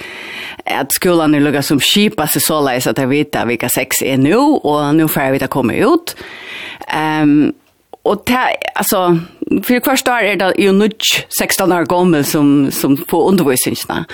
att 0.64 0.92
skolan 0.92 1.32
nu 1.32 1.40
lukar 1.40 1.62
som 1.62 1.80
skipa 1.80 2.26
sig 2.26 2.42
så 2.42 2.60
läs 2.60 2.86
att 2.86 2.98
jag 2.98 3.06
vet 3.06 3.46
vilka 3.46 3.68
sex 3.68 4.02
är 4.02 4.16
nu, 4.16 4.36
och 4.36 4.94
nu 4.94 5.08
får 5.08 5.22
jag 5.22 5.40
ta 5.40 5.46
komma 5.46 5.72
ut. 5.74 6.16
Um, 7.22 7.52
och 8.02 8.24
ta 8.24 8.46
alltså, 8.74 9.18
för 9.62 9.80
första 9.84 10.20
är 10.20 10.36
det 10.36 10.54
ju 10.58 10.72
nu 10.72 10.90
16 11.38 11.72
år 11.72 11.84
gammal 11.84 12.24
som 12.24 12.70
som 12.70 12.96
får 13.08 13.28
undervisningarna. 13.28 14.04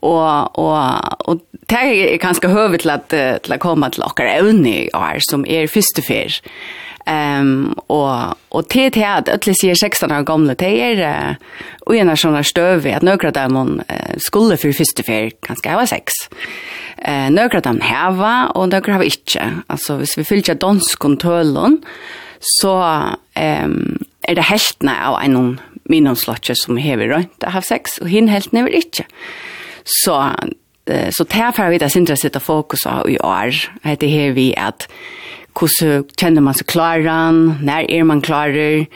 Och 0.00 0.58
och 0.58 1.28
och 1.28 1.40
det 1.66 1.74
är 1.74 2.16
ganska 2.16 2.48
hövligt 2.48 2.80
till 2.80 2.90
att 2.90 3.08
till 3.42 3.52
att 3.52 3.60
komma 3.60 3.90
till 3.90 4.02
och 4.02 4.20
evne 4.20 4.88
är 4.92 5.18
som 5.20 5.46
är 5.46 5.66
första 5.66 6.02
för. 6.02 6.32
Ehm 7.06 7.74
och 7.86 8.18
och 8.48 8.68
till 8.68 8.92
till 8.92 9.04
att 9.04 9.28
alla 9.28 9.54
ser 9.54 9.74
16 9.74 10.12
år 10.12 10.22
gamla 10.22 10.54
det 10.54 10.80
är 10.80 11.36
och 11.80 11.96
ena 11.96 12.16
såna 12.16 12.44
stöv 12.44 12.86
att 12.86 13.02
några 13.02 13.30
där 13.30 13.48
man 13.48 13.82
skulle 14.18 14.56
för 14.56 14.72
första 14.72 15.02
för 15.02 15.30
ganska 15.46 15.76
var 15.76 15.86
sex. 15.86 16.12
Eh 16.98 17.30
några 17.30 17.60
där 17.60 17.80
hava 17.80 18.46
och 18.54 18.68
några 18.68 18.94
har 18.94 19.02
inte. 19.02 19.52
Alltså 19.66 19.96
hvis 19.96 20.18
vi 20.18 20.24
fyller 20.24 20.54
dansk 20.54 20.98
kontrollen 20.98 21.82
så 22.40 23.02
ehm 23.34 23.98
er 24.28 24.38
det 24.38 24.48
heltene 24.48 24.94
av 25.06 25.18
en 25.22 25.58
minnomslotje 25.90 26.56
som 26.56 26.78
hever 26.80 27.10
rundt 27.12 27.44
å 27.44 27.52
ha 27.54 27.62
sex, 27.64 27.98
og 28.02 28.10
hinn 28.12 28.30
heltene 28.32 28.64
vil 28.66 28.78
ikke. 28.80 29.06
Så, 29.84 30.16
eh, 30.86 31.10
så 31.12 31.26
derfor 31.28 31.70
vi 31.70 31.78
det 31.78 31.92
sindre 31.92 32.16
sitte 32.16 32.40
fokus 32.40 32.86
av 32.86 33.08
i 33.08 33.18
år, 33.18 33.52
Det 33.82 34.10
her 34.10 34.32
vi 34.32 34.54
at 34.56 34.86
hvordan 35.54 36.04
kjenner 36.18 36.42
man 36.42 36.54
seg 36.54 36.66
klaren, 36.66 37.62
når 37.62 37.90
er 37.90 38.04
man 38.04 38.22
klarer, 38.22 38.86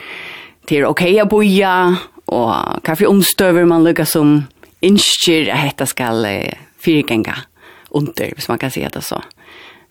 det 0.67 0.77
er 0.77 0.85
ok 0.85 1.01
å 1.23 1.29
boja, 1.29 1.97
og 2.27 2.81
hva 2.83 2.95
for 2.95 3.09
omstøver 3.09 3.65
man 3.65 3.83
lukker 3.83 4.05
som 4.05 4.47
innskjer 4.81 5.49
at 5.53 5.71
dette 5.71 5.87
skal 5.89 6.25
eh, 6.25 6.57
fyrgenga 6.79 7.45
under, 7.91 8.33
hvis 8.35 8.49
man 8.49 8.59
kan 8.59 8.71
si 8.71 8.81
det 8.81 9.03
så. 9.03 9.21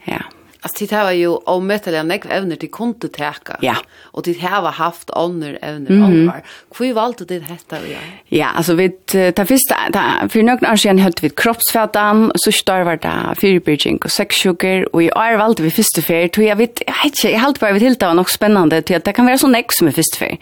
Ja. 0.06 0.20
Alltså 0.60 0.86
det 0.86 0.96
har 0.96 1.12
ju 1.12 1.28
omätliga 1.28 2.02
näck 2.02 2.24
evner 2.30 2.56
till 2.56 2.70
kunde 2.70 3.08
täcka. 3.08 3.56
Ja. 3.60 3.76
Och 4.00 4.22
det 4.22 4.40
har 4.42 4.72
haft 4.72 5.10
andra 5.10 5.48
evner 5.48 5.90
mm 5.90 6.02
-hmm. 6.02 6.04
andra. 6.04 6.40
Hur 6.78 6.94
valde 6.94 7.24
det 7.24 7.38
detta 7.38 7.76
vi 7.84 7.92
gör? 7.92 8.00
Ja, 8.24 8.46
alltså 8.46 8.74
vi 8.74 8.88
tar 8.88 9.44
första 9.44 9.76
där 9.92 10.28
för 10.28 10.42
några 10.42 10.72
år 10.72 10.76
sedan 10.76 10.98
höll 10.98 11.12
vi 11.20 11.30
kroppsfettan 11.30 12.32
så 12.34 12.52
står 12.52 12.84
var 12.84 12.96
det 12.96 13.34
fyrbridging 13.40 13.98
och 14.04 14.10
sexsugar 14.10 14.94
och 14.94 15.02
i 15.02 15.10
år 15.10 15.38
valde 15.38 15.62
vi 15.62 15.70
första 15.70 16.02
fär 16.02 16.28
tror 16.28 16.46
jag 16.46 16.56
vet 16.56 16.82
jag 16.86 16.94
vet 16.94 17.04
inte 17.04 17.30
jag 17.30 17.40
helt 17.40 17.60
bara 17.60 17.72
vet 17.72 17.82
helt 17.82 18.00
något 18.00 18.30
spännande 18.30 18.82
till 18.82 18.96
att 18.96 19.04
det 19.04 19.12
kan 19.12 19.26
vara 19.26 19.38
så 19.38 19.46
näck 19.46 19.72
som 19.72 19.86
är 19.86 19.92
första 19.92 20.16
fär. 20.16 20.38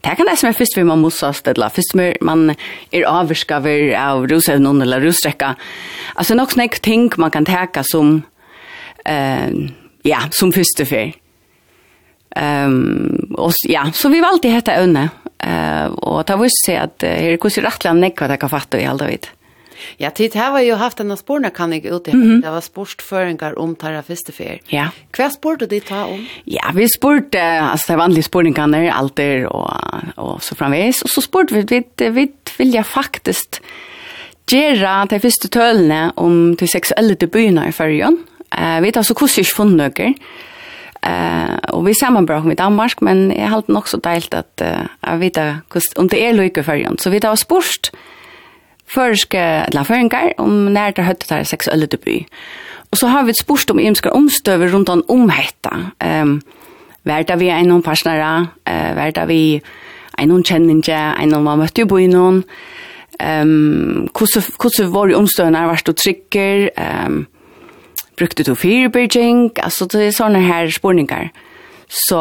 Det 0.00 0.16
kan 0.16 0.26
det 0.26 0.36
som 0.36 0.48
är 0.48 0.52
först 0.52 0.76
vi 0.76 0.84
man 0.84 1.00
måste 1.00 1.32
ställa. 1.32 1.70
Först 1.70 1.94
mer 1.94 2.16
man 2.20 2.54
är 2.90 3.02
avskaver 3.04 3.98
av 4.08 4.28
rosevnon 4.28 4.82
eller 4.82 5.00
rossträcka. 5.00 5.56
Alltså 6.14 6.34
något 6.34 6.52
snäck 6.52 6.80
ting 6.80 7.12
man 7.16 7.30
kan 7.30 7.44
täcka 7.44 7.82
som 7.84 8.22
uh, 9.08 9.50
ja, 10.06 10.24
som 10.34 10.52
første 10.54 10.86
fyr. 10.88 11.12
Um, 12.32 13.34
og, 13.36 13.52
ja, 13.68 13.84
så 13.92 14.08
vi 14.08 14.22
valgte 14.24 14.48
dette 14.54 14.78
øvne, 14.80 15.10
uh, 15.44 15.92
og 16.00 16.24
det 16.28 16.38
var 16.40 16.56
seg 16.62 16.80
at 16.80 17.04
uh, 17.04 17.12
her 17.12 17.36
er 17.36 17.40
hvordan 17.40 17.66
rettelig 17.68 17.94
nekva 18.00 18.28
det 18.30 18.40
kan 18.40 18.52
fatte 18.52 18.80
i 18.80 18.88
halda 18.88 19.10
vidt. 19.10 19.28
Ja, 19.98 20.12
tid 20.14 20.36
her 20.38 20.52
var 20.54 20.62
jo 20.62 20.76
haft 20.78 21.00
en 21.02 21.10
sporna 21.18 21.50
kan 21.50 21.72
jeg 21.74 21.90
ut 21.90 22.08
i. 22.08 22.12
Mm 22.14 22.22
-hmm. 22.22 22.42
Det 22.42 22.50
var 22.50 22.60
sportføringar 22.60 23.58
om 23.58 23.74
tarra 23.76 24.02
festefer. 24.02 24.60
Ja. 24.70 24.90
Hva 25.12 25.28
spurte 25.30 25.66
de 25.66 25.80
ta 25.80 26.04
om? 26.06 26.26
Ja, 26.46 26.70
vi 26.74 26.88
sport 26.88 27.34
altså 27.34 27.92
det 27.92 27.98
vanlige 27.98 28.22
sporningarna, 28.22 28.92
alter 28.92 29.46
og, 29.46 29.72
og 30.16 30.42
så 30.42 30.54
framvis. 30.54 31.02
Og 31.02 31.08
så 31.08 31.20
sport 31.20 31.52
vi, 31.52 31.64
vi, 31.98 32.10
vi 32.10 32.28
vilja 32.58 32.82
faktisk 32.82 33.60
gjøre 34.52 35.06
de 35.10 35.20
første 35.20 35.48
tølene 35.48 36.12
om 36.16 36.54
de 36.56 36.68
seksuelle 36.68 37.14
debutene 37.14 37.68
i 37.68 37.72
fyrrjøn. 37.72 38.18
Eh, 38.58 38.80
vi 38.84 38.92
tar 38.92 39.06
så 39.06 39.16
kusser 39.18 39.44
ikke 39.44 39.58
funnet 39.58 40.00
noe. 40.00 40.14
Eh, 41.02 41.54
og 41.74 41.84
vi 41.86 41.96
sammenbrak 41.98 42.44
med 42.46 42.60
Danmark, 42.60 43.02
men 43.02 43.30
jeg 43.34 43.48
har 43.50 43.64
nok 43.66 43.88
så 43.90 43.98
deilt 43.98 44.34
at 44.38 44.62
uh, 44.62 44.86
jeg 45.02 45.18
vet 45.18 45.38
om 45.98 46.08
det 46.08 46.20
er 46.22 46.36
lykke 46.36 46.62
for 46.62 46.78
Så 47.02 47.10
vi 47.10 47.18
tar 47.18 47.34
spørst 47.34 47.90
førske, 48.92 49.38
eller 49.38 49.82
føringer, 49.82 50.32
om 50.38 50.68
når 50.72 50.94
det 50.96 51.04
høyte 51.04 51.28
der 51.28 51.44
seksuelle 51.48 51.86
debut. 51.86 52.28
Og 52.92 52.98
så 52.98 53.08
har 53.08 53.24
vi 53.24 53.32
spørst 53.32 53.70
om 53.70 53.78
imenske 53.78 54.12
omstøver 54.12 54.72
rundt 54.72 54.88
om 54.88 55.04
omhetta. 55.08 55.92
Um, 56.04 56.42
Vær 57.04 57.24
det 57.26 57.34
vi 57.40 57.48
er 57.50 57.64
noen 57.66 57.82
personere, 57.82 58.46
uh, 58.68 58.90
vær 58.94 59.10
det 59.10 59.24
vi 59.26 59.58
er 59.58 60.26
noen 60.30 60.44
kjenninger, 60.46 61.16
er 61.18 61.26
noen 61.26 61.42
man 61.42 61.58
møtte 61.58 61.82
jo 61.82 61.88
på 61.90 61.98
i 61.98 62.06
noen. 62.06 62.44
Um, 63.18 64.06
hvordan, 64.14 64.44
hvordan 64.54 64.92
var 64.94 65.10
det 65.10 65.16
omstøvende, 65.18 65.58
har 65.58 65.72
vært 65.72 65.90
og 65.90 65.98
trykker, 65.98 66.68
um, 66.78 67.24
brukte 68.22 68.46
du 68.46 68.54
fyrbyrging, 68.54 69.50
altså 69.58 69.88
det 69.90 70.06
er 70.06 70.14
sånne 70.14 70.42
her 70.46 70.70
spurningar. 70.70 71.32
Så, 71.92 72.20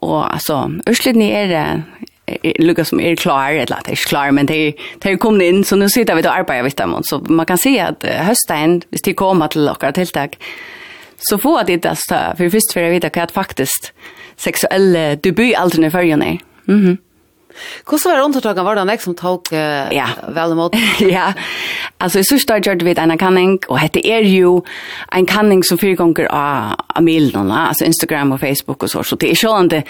og 0.00 0.20
altså, 0.24 0.64
Ørslinni 0.90 1.28
er 1.36 1.50
det, 1.52 1.66
lukka 2.64 2.86
som 2.88 3.02
er 3.04 3.18
klar, 3.20 3.52
eller 3.52 3.76
at 3.76 3.86
det 3.86 3.94
er 3.94 3.98
ikke 4.00 4.10
klar, 4.14 4.32
men 4.34 4.48
det 4.48 4.74
er 5.04 5.20
kommet 5.20 5.46
inn, 5.46 5.62
så 5.66 5.76
nå 5.78 5.90
sitter 5.92 6.16
vi 6.16 6.24
og 6.24 6.32
arbeider 6.32 6.66
vidt 6.66 6.80
dem. 6.80 6.96
Så 7.04 7.20
man 7.28 7.46
kan 7.46 7.60
si 7.60 7.76
at 7.78 8.02
høsten, 8.02 8.80
hvis 8.90 9.04
de 9.04 9.14
kommer 9.14 9.52
til 9.52 9.68
dere 9.68 9.92
tiltak, 9.94 10.38
så 11.28 11.38
får 11.40 11.68
de 11.68 11.78
det, 11.84 11.94
for 12.08 12.56
først 12.56 12.74
for 12.74 12.84
å 12.84 12.92
vite 12.92 13.12
hva 13.14 13.28
faktisk 13.32 13.92
seksuelle 14.40 15.14
debutalterne 15.22 15.92
følger 15.94 16.20
ned. 16.20 16.46
Mhm. 16.66 16.96
Mm 16.96 17.02
Hvordan 17.84 18.12
var 18.12 18.24
undertaket? 18.24 18.64
Var 18.64 18.74
det 18.74 18.84
han 18.88 18.98
som 18.98 19.14
tok 19.14 19.52
uh, 19.52 19.88
ja. 19.94 20.08
vel 20.34 20.54
imot? 20.56 20.76
ja, 21.16 21.32
altså 21.98 22.22
i 22.22 22.28
sørste 22.28 22.60
gjør 22.60 22.84
vi 22.84 22.96
en 22.98 23.18
kanning, 23.18 23.58
og 23.68 23.80
dette 23.80 24.04
er 24.04 24.26
jo 24.28 24.62
en 25.14 25.26
kanning 25.26 25.64
som 25.64 25.78
fyrer 25.78 25.98
ganger 26.00 26.30
av, 26.30 26.76
av 26.96 27.02
milen, 27.02 27.50
altså 27.50 27.84
Instagram 27.84 28.32
og 28.32 28.40
Facebook 28.40 28.82
og 28.82 28.90
så, 28.90 29.02
så 29.02 29.16
det 29.16 29.30
er 29.30 29.44
sånn 29.44 29.70
det 29.72 29.84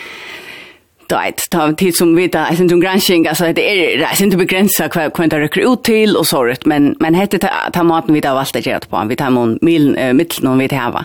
då 1.08 1.16
ett 1.16 1.40
ta 1.50 1.72
tid 1.72 1.96
som 1.96 2.16
vita 2.16 2.46
alltså 2.46 2.68
som 2.68 2.80
granskning 2.80 3.26
alltså 3.26 3.44
det 3.44 3.70
är 3.70 3.98
det 3.98 4.04
är 4.04 4.22
inte 4.22 4.36
begränsat 4.36 4.92
kvar 4.92 5.10
kan 5.10 5.28
det 5.28 5.40
rycka 5.40 5.60
ut 5.60 5.82
till 5.82 6.16
och 6.16 6.26
så 6.26 6.44
rätt 6.44 6.66
men 6.66 6.96
men 6.98 7.14
heter 7.14 7.38
ta, 7.38 7.48
ta 7.72 7.82
maten 7.82 8.14
vi 8.14 8.20
där 8.20 8.34
valt 8.34 8.56
att 8.56 8.66
göra 8.66 8.80
på 8.80 9.04
vi 9.08 9.16
tar 9.16 9.30
mon 9.30 9.58
mil 9.60 9.96
äh, 9.98 10.12
mitten 10.12 10.46
om 10.46 10.58
vi 10.58 10.66
det 10.66 10.76
här 10.76 10.90
va 10.90 11.04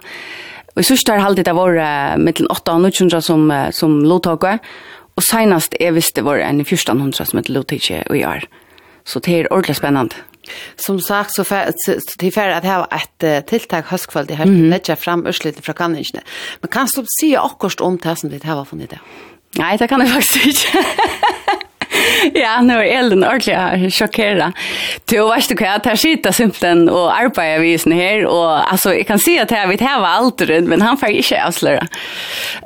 och 0.76 0.86
så 0.86 0.98
står 0.98 1.14
alltid 1.14 1.46
det 1.46 1.54
var 1.54 1.70
äh, 1.70 2.18
mellan 2.18 2.48
8 2.50 2.74
och 2.74 2.82
900 2.82 3.22
som 3.22 3.68
som 3.72 4.06
låg 4.06 4.44
Og 5.20 5.26
senast 5.28 5.76
jeg 5.76 5.92
visste 5.98 6.24
var 6.24 6.40
en 6.40 6.62
i 6.62 6.64
1400 6.64 7.28
som 7.28 7.42
heter 7.42 7.56
Lotitje 7.58 8.04
og 8.08 8.16
jeg 8.16 8.48
Så 9.04 9.20
det 9.20 9.34
er 9.36 9.48
ordentlig 9.52 9.76
spennende. 9.76 10.16
Som 10.78 11.00
sagt 11.00 11.36
så 11.36 11.44
til 11.44 12.32
ferdig 12.32 12.56
at 12.56 12.64
jeg 12.64 12.72
har 12.72 12.88
et 12.88 12.90
ha 12.92 13.38
ett 13.38 13.48
tilltag 13.48 13.84
höstkväll 13.90 14.32
i 14.32 14.36
här 14.36 14.46
lägga 14.46 14.96
frem 14.96 15.28
urslite 15.28 15.62
fra 15.62 15.74
kanningene. 15.74 16.22
Men 16.62 16.70
kan 16.70 16.88
du 16.96 17.04
si 17.20 17.36
akkurat 17.36 17.82
om 17.82 17.98
det 17.98 18.20
som 18.20 18.30
det 18.30 18.44
har 18.44 18.66
funnet 18.66 18.90
det? 18.90 19.00
Nei, 19.58 19.78
det 19.78 19.90
kan 19.90 20.02
jeg 20.02 20.10
faktisk 20.10 20.46
ikke. 20.52 21.39
ja, 22.34 22.62
nu 22.62 22.74
är 22.74 22.84
Ellen 22.84 23.24
ordentligt 23.24 23.96
chockerad. 23.96 24.52
Du 25.06 25.30
vet 25.30 25.50
du 25.50 25.56
vad, 25.56 25.84
tar 25.84 25.96
skita 25.96 26.32
simpelthen 26.32 26.90
och 26.90 27.18
arbetar 27.20 27.64
i 27.64 27.78
sen 27.78 27.92
här 27.92 28.26
och 28.26 28.72
alltså 28.72 28.94
jag 28.94 29.08
kan 29.08 29.20
se 29.20 29.40
att 29.40 29.52
här 29.52 29.68
vet 29.68 29.82
här 29.82 30.00
var 30.00 30.08
allt 30.08 30.42
men 30.68 30.82
han 30.82 30.98
får 30.98 31.10
inte 31.10 31.46
avslöja. 31.46 31.88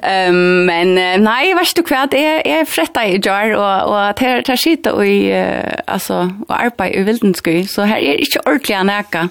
Ehm 0.03 0.35
um, 0.35 0.65
men 0.65 0.95
nej, 1.23 1.53
vet 1.53 1.75
du 1.75 1.83
vad, 1.89 2.13
är 2.13 2.47
är 2.47 2.65
frätta 2.65 3.05
i 3.05 3.21
jar 3.23 3.49
och 3.51 3.83
och 3.83 4.15
tar, 4.15 4.41
tar 4.41 4.57
skita 4.57 4.93
och 4.93 5.05
i 5.05 5.45
alltså 5.87 6.29
och 6.47 6.63
arbetar 6.63 6.95
i 6.95 7.03
Vildenskog 7.03 7.69
så 7.69 7.81
här 7.81 7.97
är 7.97 8.19
inte 8.19 8.39
ordentligt 8.45 8.85
näka. 8.85 9.29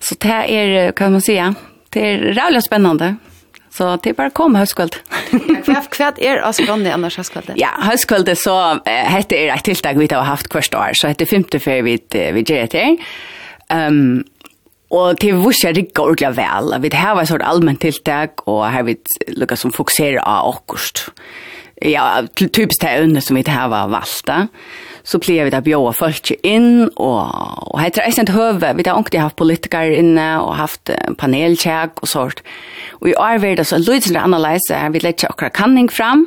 Så 0.00 0.14
det 0.18 0.28
här 0.28 0.44
är 0.44 0.92
kan 0.92 1.12
man 1.12 1.20
säga, 1.20 1.54
det 1.90 2.12
är 2.12 2.18
rävligt 2.18 2.64
spännande. 2.64 3.16
Så 3.74 3.88
det 4.04 4.12
er 4.12 4.18
bare 4.18 4.30
kom 4.34 4.54
høstkvöld. 4.54 5.00
hva 5.66 6.10
er 6.22 6.44
Askroni 6.46 6.92
annars 6.94 7.18
høstkvöldet? 7.18 7.56
Ja, 7.58 7.72
høstkvöldet 7.82 8.38
så 8.38 8.54
uh, 8.78 8.92
hette 9.10 9.38
er 9.38 9.50
et 9.56 9.66
tiltak 9.66 9.98
vi 9.98 10.06
har 10.12 10.28
haft 10.28 10.52
hvert 10.54 10.78
år, 10.78 10.94
så 10.94 11.10
hette 11.10 11.26
femte 11.26 11.58
før 11.62 11.82
vi, 11.88 11.96
uh, 11.98 12.28
vi 12.36 12.44
gjør 12.44 12.68
det 12.68 12.70
til. 12.76 13.00
Um, 13.74 14.22
og 14.94 15.18
det 15.18 15.32
vurser 15.34 15.74
det 15.74 15.88
går 15.96 16.12
ordentlig 16.12 16.36
vel. 16.36 16.76
Vi 16.84 16.92
har 16.94 17.18
et 17.18 17.30
sånt 17.32 17.42
allmenn 17.42 17.80
tiltak, 17.82 18.44
og 18.46 18.62
her 18.70 18.86
vi 18.86 18.94
lukket 19.34 19.58
som 19.58 19.74
fokuserer 19.74 20.22
av 20.22 20.54
akkurat. 20.54 21.08
Ja 21.08 21.53
ja, 21.80 22.22
typiskt 22.36 22.82
det 22.82 22.88
ämne 22.88 23.20
som 23.20 23.34
vi 23.34 23.40
inte 23.40 23.50
har 23.50 23.68
var 23.68 23.88
valta. 23.88 24.48
Så 25.02 25.18
plejer 25.18 25.44
vi 25.44 25.54
att 25.54 25.64
bjuda 25.64 25.92
folk 25.92 26.30
in 26.42 26.88
och, 26.96 27.74
og 27.74 27.80
heter 27.80 28.02
det 28.02 28.18
inte 28.18 28.32
høve, 28.32 28.74
Vi 28.74 28.82
har 28.86 28.96
ångte 28.96 29.18
haft 29.18 29.36
politiker 29.36 29.90
inne 29.90 30.38
och 30.38 30.56
haft 30.56 30.90
panelcheck 31.16 32.00
och 32.00 32.08
sånt. 32.08 32.42
Och 32.90 33.08
i 33.08 33.14
år 33.14 33.38
var 33.38 33.56
det 33.56 33.64
så 33.64 33.78
lite 33.78 34.08
sådär 34.08 34.20
analyser. 34.20 34.90
Vi 34.90 35.00
lägger 35.00 35.30
okra 35.30 35.50
kanning 35.50 35.88
fram. 35.88 36.26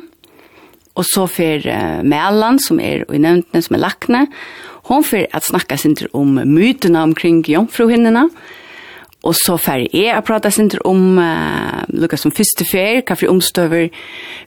Och 0.94 1.04
så 1.06 1.26
for 1.26 1.66
uh, 1.66 2.02
Mellan 2.02 2.58
som 2.58 2.80
är 2.80 3.14
i 3.14 3.18
nevntene, 3.18 3.62
som 3.62 3.74
är 3.74 3.80
lakne, 3.80 4.26
Hon 4.88 5.04
för 5.04 5.26
at 5.32 5.44
snacka 5.44 5.76
sin 5.76 5.96
om 6.12 6.40
myterna 6.44 7.02
omkring 7.02 7.44
jomfruhinnene, 7.46 8.28
Og 9.26 9.34
så 9.34 9.56
fer 9.58 9.82
jeg 9.90 10.14
å 10.14 10.22
prate 10.22 10.50
sin 10.54 10.70
om 10.86 11.18
uh, 11.18 11.82
Lukas 11.90 12.22
som 12.22 12.32
første 12.34 12.62
fer, 12.68 13.00
hva 13.02 13.16
for 13.18 13.32
omstøver 13.32 13.88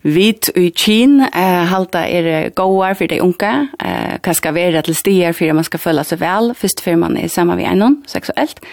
hvit 0.08 0.48
i 0.56 0.70
Kien, 0.72 1.18
uh, 1.25 1.63
halta 1.68 2.06
er 2.08 2.54
gåar 2.56 2.96
for 2.96 3.12
de 3.12 3.20
unge, 3.24 3.51
uh, 3.84 4.13
hva 4.24 4.36
skal 4.38 4.56
være 4.56 4.86
til 4.88 4.96
stier 4.96 5.36
for 5.36 5.58
man 5.58 5.68
skal 5.68 5.84
føle 5.84 6.06
seg 6.08 6.22
vel, 6.24 6.54
første 6.56 6.86
fer 6.86 6.96
man 7.01 7.20
er 7.20 7.28
sammen 7.32 7.60
med 7.60 7.68
en 7.68 7.98
seksuelt. 8.08 8.63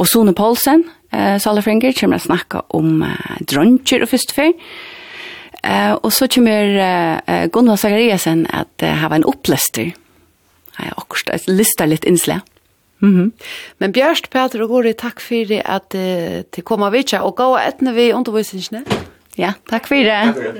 Og 0.00 0.08
Sone 0.08 0.32
Poulsen, 0.32 0.86
uh, 1.12 1.36
Salafringer, 1.42 1.92
kommer 2.00 2.16
å 2.16 2.24
snakke 2.24 2.64
om 2.78 3.04
uh, 3.04 3.36
dronjer 3.44 4.06
og 4.06 4.12
første 4.14 4.38
fer. 4.38 4.54
Uh, 5.60 6.00
og 6.00 6.08
så 6.16 6.30
kommer 6.32 6.72
uh, 6.80 7.44
Gunnar 7.52 7.76
Zagariasen 7.76 8.46
at 8.48 8.72
uh, 8.80 8.94
hava 9.02 9.20
en 9.20 9.28
opplester. 9.28 9.92
Jeg 9.92 10.88
har 10.88 10.96
akkurat 10.96 11.44
listet 11.52 11.92
litt 11.92 12.08
innslag. 12.08 12.40
Mm. 13.00 13.32
Men 13.80 13.94
Bjørst, 13.96 14.30
Peter 14.32 14.64
og 14.64 14.74
Gori, 14.74 14.92
takk 14.98 15.22
for 15.24 15.54
at 15.60 15.96
uh, 15.96 16.40
til 16.52 16.66
koma 16.66 16.90
vitja 16.92 17.22
og 17.24 17.38
gå 17.40 17.48
etne 17.60 17.94
vi 17.96 18.10
undervisningene. 18.16 18.84
Ja, 19.38 19.54
takk 19.70 19.86
for 19.88 19.96
det. 19.96 20.10
Takk 20.10 20.36
for 20.36 20.42
det. 20.50 20.58